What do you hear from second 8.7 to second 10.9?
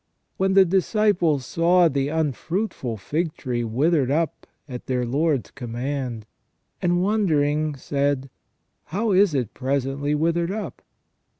How is it presently withered up